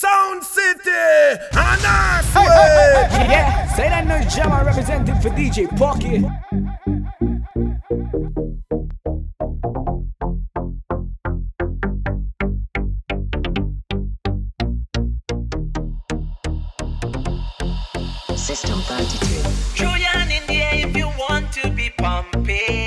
Sound 0.00 0.42
City, 0.42 0.88
and 0.88 1.82
I 1.84 2.22
swear. 2.32 2.46
Hey, 2.46 3.18
hey, 3.18 3.24
hey. 3.24 3.32
Yeah, 3.32 3.74
say 3.74 3.88
that 3.90 4.06
no 4.06 4.18
jam 4.30 4.50
representing 4.64 5.14
for 5.16 5.28
DJ 5.28 5.68
Porky. 5.76 6.24
System 18.36 18.78
32. 18.80 19.74
Julian 19.74 20.30
in 20.30 20.46
the 20.46 20.62
air 20.62 20.88
if 20.88 20.96
you 20.96 21.08
want 21.08 21.52
to 21.52 21.70
be 21.72 21.90
pumping. 21.98 22.79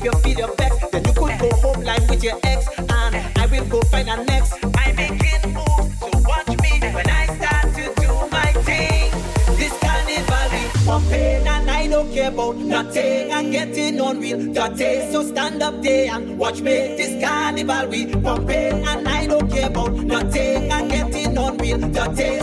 If 0.00 0.04
you 0.04 0.12
feel 0.20 0.38
your 0.38 0.54
best, 0.54 0.92
then 0.92 1.04
you 1.04 1.12
could 1.12 1.40
go 1.40 1.50
home 1.56 1.82
line 1.82 2.06
with 2.08 2.22
your 2.22 2.38
ex, 2.44 2.68
and 2.78 3.16
I 3.36 3.46
will 3.50 3.64
go 3.64 3.80
find 3.82 4.08
a 4.08 4.22
next. 4.22 4.54
I 4.76 4.92
making 4.92 5.52
moves, 5.52 5.98
so 5.98 6.08
watch 6.22 6.46
me 6.46 6.78
when 6.94 7.10
I 7.10 7.26
start 7.34 7.74
to 7.74 7.92
do 8.00 8.10
my 8.30 8.52
thing. 8.62 9.10
This 9.58 9.76
carnival 9.80 10.50
we 10.52 10.62
pumping, 10.86 11.48
and 11.48 11.68
I 11.68 11.88
don't 11.88 12.12
care 12.14 12.28
about 12.28 12.56
nothing. 12.58 13.32
I'm 13.32 13.50
getting 13.50 13.98
unreal. 14.00 14.54
So 15.10 15.24
stand 15.24 15.64
up 15.64 15.82
there 15.82 16.12
and 16.14 16.38
watch 16.38 16.60
me. 16.60 16.94
This 16.96 17.20
carnival 17.20 17.88
we 17.88 18.06
pumping, 18.06 18.86
and 18.86 19.08
I 19.08 19.26
don't 19.26 19.50
care 19.50 19.66
about 19.66 19.94
nothing. 19.94 20.70
I'm 20.70 20.86
getting 20.86 21.36
unreal. 21.36 21.80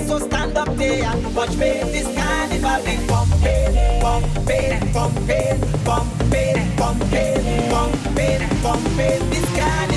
So 0.08 0.20
stand 0.20 0.58
up 0.58 0.76
there 0.76 1.06
and 1.06 1.34
watch 1.34 1.52
me. 1.52 1.72
This 1.94 2.14
carnival 2.18 2.84
we 2.84 2.98
pumping, 3.08 4.02
pumping, 4.02 4.92
pumping, 4.92 4.92
pumping, 4.92 5.62
pumping, 5.86 6.76
pumping. 6.76 7.06
This 7.12 7.45
carnival 8.66 8.96
we 8.96 9.46
pumping, 9.56 9.95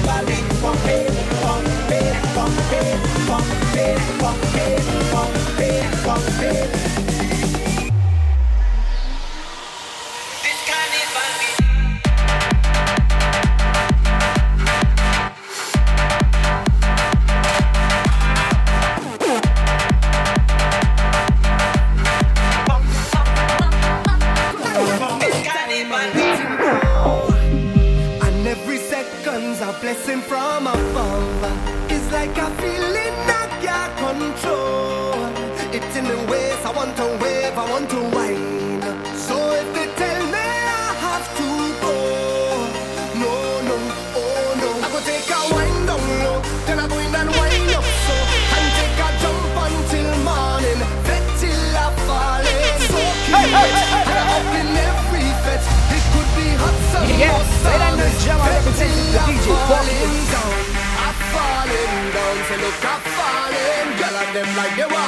Yeah, 57.19 57.35
or 57.35 57.43
say 57.43 57.75
that 57.83 57.99
no 57.99 58.07
jam, 58.23 58.39
I 58.39 58.47
Vet 58.47 58.63
represent 58.63 58.95
till 58.95 59.11
the 59.11 59.19
I'm 59.19 59.35
DJ 59.35 59.51
falling 59.67 60.23
down. 60.31 60.55
I'm 61.03 61.17
falling 61.35 61.99
down, 62.15 62.37
say 62.47 62.59
look 62.63 62.79
I'm 62.79 63.03
falling. 63.19 63.87
Girl 63.99 64.17
and 64.23 64.31
them 64.39 64.51
like 64.55 64.75
they 64.79 64.87
want 64.87 65.08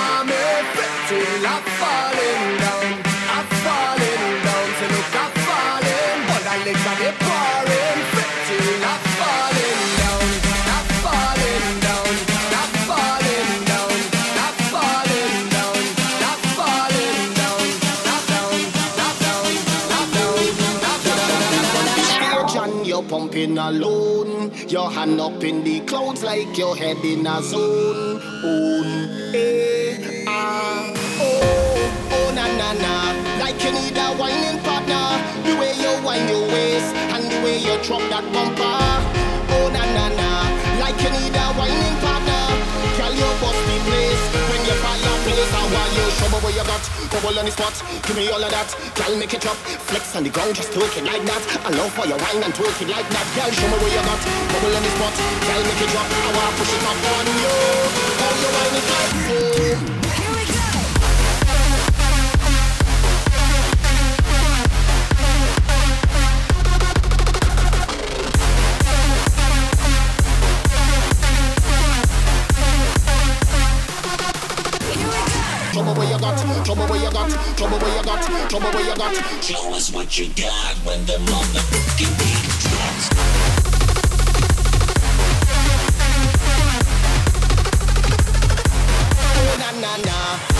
and 23.34 23.54
you're 23.54 23.64
alone. 23.64 24.52
Your 24.68 24.90
hand 24.90 25.20
up 25.20 25.42
in 25.44 25.64
the 25.64 25.80
clouds 25.80 26.22
like 26.22 26.56
your 26.56 26.76
head 26.76 26.98
in 27.04 27.26
a 27.26 27.42
zone. 27.42 28.20
Own, 28.44 29.34
eh, 29.34 30.24
ah, 30.26 30.92
oh, 31.20 32.08
oh 32.12 32.32
na 32.34 32.46
na 32.58 32.72
na. 32.74 33.40
Like 33.40 33.62
you 33.62 33.72
need 33.72 33.96
a 33.96 34.08
whining 34.16 34.60
partner. 34.62 35.06
The 35.44 35.56
way 35.60 35.72
you 35.76 35.92
wind 36.04 36.28
your 36.28 36.46
waist 36.48 36.94
and 37.14 37.24
the 37.30 37.38
way 37.44 37.58
you 37.58 37.76
drop 37.82 38.02
that 38.10 38.24
bumper. 38.32 38.80
Oh 39.54 39.70
na 39.72 39.84
na 39.96 40.08
na. 40.20 40.30
Like 40.80 40.98
you 41.02 41.10
need 41.10 41.34
a 41.34 41.46
whining 41.58 41.96
partner. 42.00 42.44
Girl, 42.96 43.14
you 43.14 43.30
bust 43.40 43.60
the 43.66 43.76
place 43.88 44.49
you 45.40 45.46
fire 45.48 45.68
place. 45.68 45.80
I 45.80 45.88
you 45.96 46.04
show 46.12 46.28
me 46.28 46.38
what 46.44 46.52
you 46.52 46.64
got. 46.64 46.84
Bubble 47.10 47.38
on 47.38 47.44
the 47.44 47.52
spot. 47.52 47.74
Give 48.04 48.16
me 48.16 48.28
all 48.28 48.42
of 48.42 48.50
that. 48.50 48.68
Girl, 48.94 49.16
make 49.16 49.32
it 49.32 49.40
drop. 49.40 49.56
Flex 49.88 50.16
on 50.16 50.24
the 50.24 50.30
ground, 50.30 50.54
just 50.54 50.72
twerk 50.72 50.92
it 50.96 51.04
like 51.04 51.24
that. 51.24 51.42
I 51.64 51.70
love 51.70 51.92
for 51.96 52.06
your 52.06 52.18
wine 52.18 52.42
and 52.44 52.52
twerk 52.52 52.76
it 52.82 52.88
like 52.88 53.08
that. 53.08 53.26
Girl, 53.36 53.50
show 53.50 53.68
me 53.68 53.76
what 53.80 53.92
you 53.92 54.02
got. 54.04 54.20
Bubble 54.52 54.76
on 54.76 54.82
the 54.82 54.90
spot. 54.92 55.14
Girl, 55.16 55.62
make 55.64 55.80
it 55.80 55.90
drop. 55.90 56.08
I 56.08 56.30
wanna 56.36 56.56
push 56.60 56.72
it 56.76 56.82
up 56.84 56.98
on 57.16 57.26
you. 57.40 57.54
How 58.20 58.32
you 58.36 58.50
wine 58.52 58.76
it 58.76 58.86
like 59.96 59.99
you 77.10 77.16
got, 77.16 77.56
trouble 77.56 77.78
where 77.78 77.96
you 77.96 78.04
got, 78.04 78.50
trouble 78.50 78.70
where 78.70 78.88
you 78.88 78.96
got. 78.96 79.42
Show 79.42 79.74
us 79.74 79.92
what 79.92 80.18
you 80.18 80.28
got 80.34 80.76
when 80.86 81.04
the 81.06 81.14
motherfucking 81.14 82.18
beat 82.18 82.46
drops. 82.62 83.08
Oh 89.18 89.56
na 89.58 89.70
na 89.80 89.96
na. 90.04 90.59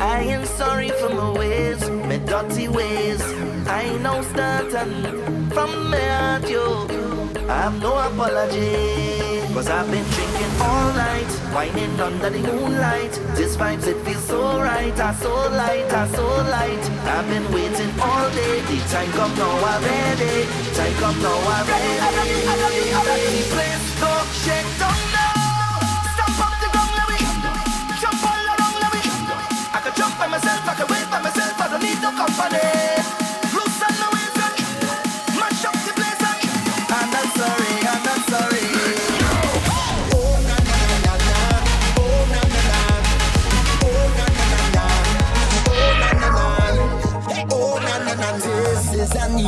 I 0.00 0.22
am 0.22 0.46
sorry 0.46 0.88
for 0.88 1.10
my 1.10 1.30
ways, 1.32 1.90
my 1.90 2.16
dirty 2.16 2.68
ways. 2.68 3.20
I 3.66 3.98
know 3.98 4.22
starting 4.22 5.50
from 5.50 5.90
my 5.90 6.00
heart, 6.00 6.48
yo. 6.48 6.86
I 7.46 7.56
have 7.64 7.82
no 7.82 7.92
apology. 7.98 9.20
Cause 9.52 9.68
I've 9.68 9.90
been 9.90 10.04
drinking 10.14 10.52
all 10.62 10.92
night, 10.94 11.30
whining 11.52 12.00
under 12.00 12.30
the 12.30 12.38
moonlight. 12.38 13.12
This 13.36 13.56
vibes, 13.58 13.86
it 13.88 13.98
feels 14.06 14.24
so 14.24 14.58
right, 14.58 14.98
I 14.98 15.12
so 15.16 15.34
light, 15.50 15.92
I 15.92 16.08
so 16.08 16.26
light. 16.48 16.84
I've 17.04 17.28
been 17.28 17.44
waiting 17.52 17.92
all 18.00 18.30
day, 18.30 18.60
the 18.62 18.78
time 18.88 19.10
come 19.12 19.34
now, 19.36 19.64
I'm 19.72 19.84
ready. 19.84 20.46
Time 20.76 20.94
come 20.94 21.20
now, 21.20 21.36
I'm 21.56 21.66
ready. 21.68 22.40
Please 23.52 24.00
don't 24.00 24.28
shake 24.44 24.78
down 24.78 24.99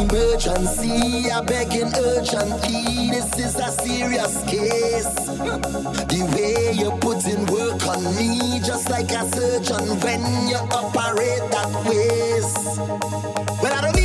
emergency. 0.03 1.31
I 1.31 1.41
begging 1.43 1.93
urgently. 1.97 3.11
This 3.11 3.31
is 3.39 3.55
a 3.57 3.71
serious 3.71 4.43
case. 4.45 5.15
The 6.13 6.21
way 6.35 6.73
you're 6.73 6.99
putting 6.99 7.47
work 7.47 7.87
on 7.87 8.05
me, 8.17 8.61
just 8.61 8.91
like 8.91 9.11
a 9.11 9.25
surgeon 9.31 10.01
when 10.01 10.23
you 10.49 10.61
operate 10.71 11.45
that 11.55 11.71
ways. 11.87 12.53
Well, 13.63 13.75
I 13.75 13.81
don't 13.83 14.02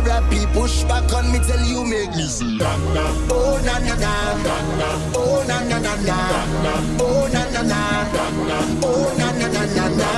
therapy, 0.00 0.46
push 0.52 0.82
back 0.84 1.12
on 1.12 1.30
me 1.32 1.38
till 1.38 1.62
you 1.64 1.84
make 1.84 2.10
me 2.10 2.26
see. 2.26 2.58
Oh 3.30 3.60
na 3.64 3.78
na 3.78 3.94
na, 3.94 4.12
oh 5.14 5.44
na 5.46 5.60
na 5.70 5.78
na 5.78 5.94
na, 6.08 6.18
oh 7.00 7.28
na 7.32 7.42
na 7.54 7.62
na, 7.62 7.80
oh 8.82 9.14
na 9.18 9.30
na 9.38 9.46
na 9.48 9.62
na 9.76 9.88
na, 9.98 10.10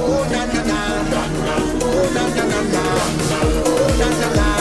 oh 0.00 0.24
na 0.32 0.42
na 0.46 0.62
na, 0.64 0.78
oh 1.54 2.06
na 2.14 2.24
na 2.26 2.44
na 2.44 2.60
na, 2.72 2.82
oh 3.64 3.88
na 3.98 4.08
na 4.20 4.34
na. 4.36 4.51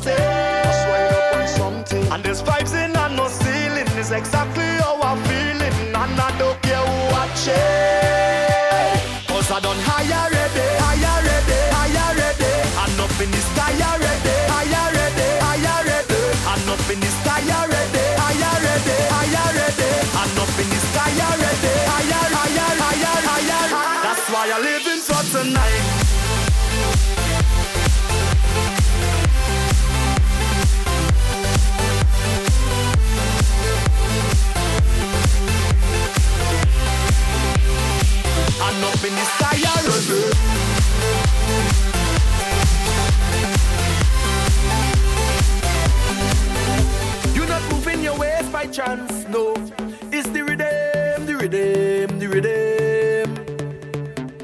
Something. 0.00 0.66
Must 0.66 0.88
wind 0.88 1.14
up 1.14 1.36
on 1.36 1.48
something. 1.48 2.12
And 2.12 2.24
there's 2.24 2.42
vibes 2.42 2.74
in 2.74 2.96
and 2.96 3.16
no 3.16 3.28
ceiling. 3.28 3.86
Is 3.98 4.10
exactly 4.10 4.83
chance, 48.74 49.28
no. 49.28 49.54
It's 50.10 50.28
the 50.30 50.42
rhythm, 50.42 51.26
the 51.26 51.36
rhythm, 51.36 52.18
the 52.18 52.26
rhythm. 52.26 53.30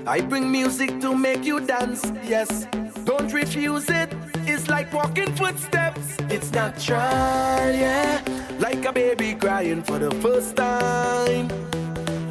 I 0.06 0.20
bring 0.20 0.52
music 0.52 1.00
to 1.00 1.16
make 1.16 1.44
you 1.44 1.58
dance, 1.58 2.04
yes. 2.24 2.66
Don't 3.04 3.32
refuse 3.32 3.90
it. 3.90 4.12
It's 4.46 4.68
like 4.68 4.92
walking 4.92 5.34
footsteps. 5.34 6.16
It's 6.30 6.52
natural, 6.52 7.74
yeah. 7.74 8.22
Like 8.60 8.84
a 8.84 8.92
baby 8.92 9.34
crying 9.34 9.82
for 9.82 9.98
the 9.98 10.12
first 10.22 10.54
time. 10.54 11.48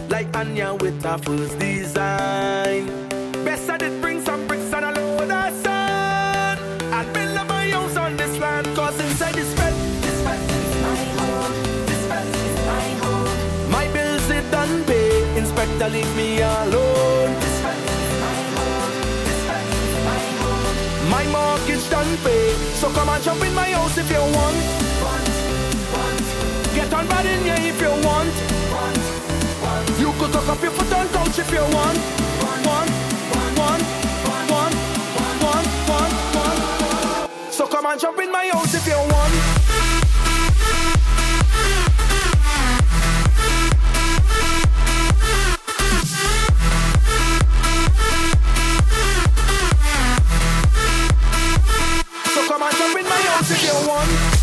Like 0.07 0.33
Anya 0.37 0.75
with 0.75 1.03
her 1.03 1.17
first 1.17 1.59
design. 1.59 2.58
Leave 15.91 16.15
me 16.15 16.41
alone. 16.41 17.33
My 21.09 21.23
home. 21.23 21.31
Mortgage 21.31 21.89
done 21.89 22.17
pay. 22.23 22.53
So 22.79 22.89
come 22.91 23.09
and 23.09 23.23
jump 23.23 23.43
in 23.43 23.53
my 23.53 23.71
house 23.71 23.97
if 23.97 24.09
you 24.09 24.21
want. 24.35 24.57
Get 26.75 26.93
on 26.93 27.07
bad 27.07 27.25
in 27.25 27.43
here 27.43 27.71
if 27.71 27.81
you 27.81 27.93
want. 28.05 28.33
You 29.99 30.11
could 30.19 30.31
tuck 30.31 30.47
up 30.47 30.61
your 30.61 30.71
foot 30.71 30.93
on 30.93 31.07
couch 31.09 31.39
if 31.39 31.51
you. 31.51 31.61
Want, 31.61 31.99
want, 32.65 32.65
want, 32.65 32.89
want, 33.57 33.57
want, 33.57 33.83
want, 34.51 35.67
want, 35.89 36.11
want. 36.35 37.53
So 37.53 37.67
come 37.67 37.85
and 37.85 37.99
jump 37.99 38.19
in 38.19 38.31
my 38.31 38.47
house 38.53 38.73
if 38.73 38.87
you 38.87 38.93
want. 38.93 39.48
House 53.89 54.38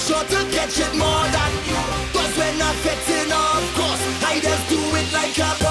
sure 0.00 0.24
to 0.24 0.40
catch 0.50 0.78
it 0.80 0.92
more 0.96 1.26
than 1.36 1.52
you. 1.68 1.80
Cause 2.14 2.32
when 2.38 2.56
I'm 2.62 2.76
fetting, 2.84 3.32
of 3.32 3.64
course, 3.76 4.02
I 4.24 4.40
just 4.40 4.68
do 4.68 4.80
it 4.96 5.12
like 5.12 5.36
a 5.38 5.69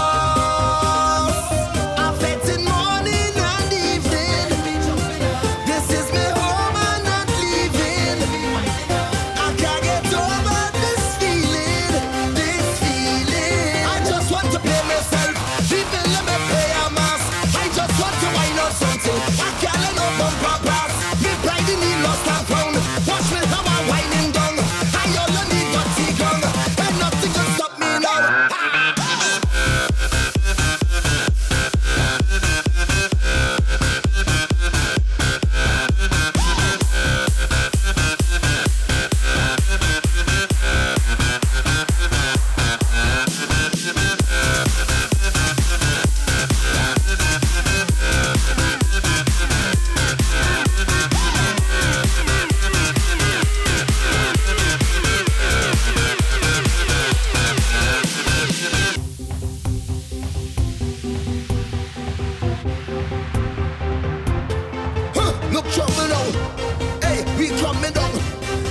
coming 67.73 67.93
down. 67.93 68.13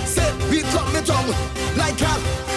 Say 0.07 0.29
we 0.51 0.63
coming 0.75 1.05
down. 1.05 1.29
Like 1.77 2.01
a, 2.03 2.48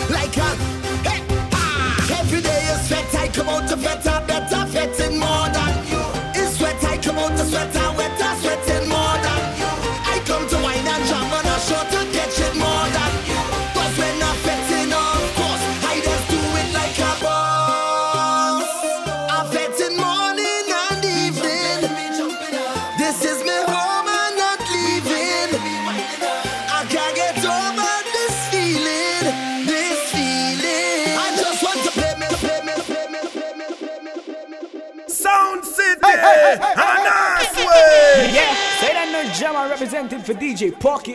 City 36.31 36.61
and 36.61 37.67
Way. 37.67 38.31
Yeah, 38.33 38.55
say 38.79 38.93
that 38.93 39.09
no 39.11 39.23
jammer 39.33 39.69
representing 39.69 40.21
for 40.21 40.33
DJ 40.33 40.77
Porky. 40.77 41.13